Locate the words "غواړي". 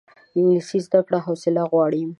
1.71-2.01